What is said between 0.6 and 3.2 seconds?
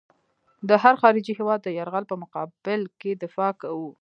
د هر خارجي هېواد د یرغل په مقابل کې